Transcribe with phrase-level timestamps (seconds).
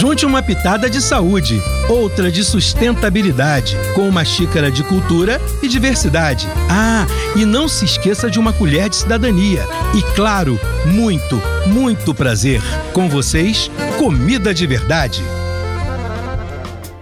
[0.00, 6.48] Junte uma pitada de saúde, outra de sustentabilidade, com uma xícara de cultura e diversidade.
[6.70, 7.06] Ah,
[7.36, 9.62] e não se esqueça de uma colher de cidadania.
[9.94, 12.62] E claro, muito, muito prazer.
[12.94, 15.22] Com vocês, comida de verdade.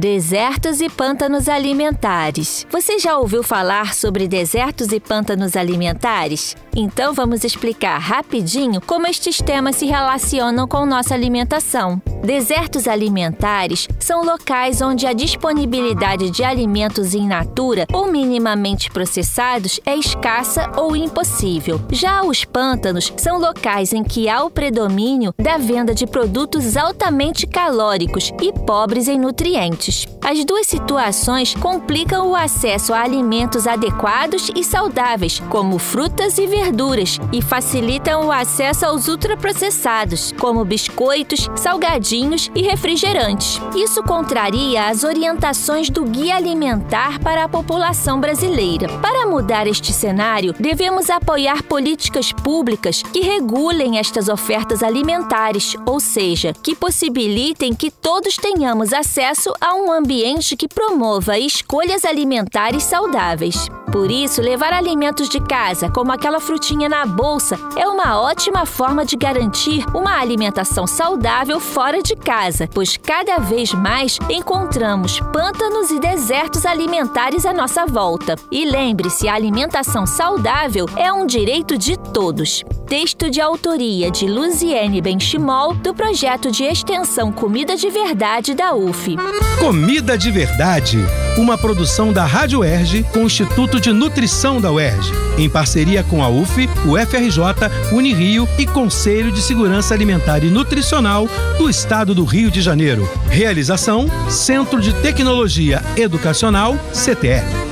[0.00, 2.66] Desertos e pântanos alimentares.
[2.70, 6.56] Você já ouviu falar sobre desertos e pântanos alimentares?
[6.74, 12.00] Então vamos explicar rapidinho como estes temas se relacionam com nossa alimentação.
[12.22, 19.96] Desertos alimentares são locais onde a disponibilidade de alimentos in natura ou minimamente processados é
[19.96, 21.80] escassa ou impossível.
[21.90, 27.46] Já os pântanos são locais em que há o predomínio da venda de produtos altamente
[27.46, 30.06] calóricos e pobres em nutrientes.
[30.22, 37.18] As duas situações complicam o acesso a alimentos adequados e saudáveis, como frutas e verduras,
[37.32, 43.60] e facilitam o acesso aos ultraprocessados, como biscoitos, salgadinhos e refrigerantes.
[43.74, 48.88] Isso contraria as orientações do Guia Alimentar para a população brasileira.
[48.98, 56.52] Para mudar este cenário, devemos apoiar políticas públicas que regulem estas ofertas alimentares, ou seja,
[56.62, 63.68] que possibilitem que todos tenhamos acesso a um ambiente que promova escolhas alimentares saudáveis.
[63.92, 69.04] Por isso, levar alimentos de casa, como aquela frutinha na bolsa, é uma ótima forma
[69.04, 75.98] de garantir uma alimentação saudável fora de casa, pois cada vez mais encontramos pântanos e
[75.98, 78.36] desertos alimentares à nossa volta.
[78.50, 82.64] E lembre-se, a alimentação saudável é um direito de todos.
[82.90, 89.14] Texto de autoria de Luziene Benchimol, do projeto de extensão Comida de Verdade da UF.
[89.60, 90.98] Comida de Verdade,
[91.38, 96.20] uma produção da Rádio Erge com o Instituto de Nutrição da UERJ, em parceria com
[96.20, 102.24] a UF, o FRJ, Unirio e Conselho de Segurança Alimentar e Nutricional do Estado do
[102.24, 103.08] Rio de Janeiro.
[103.28, 107.69] Realização: Centro de Tecnologia Educacional, CTE.